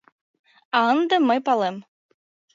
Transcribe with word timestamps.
А 0.77 0.79
ынде 0.93 1.15
мый 1.27 1.39
палем! 1.45 1.77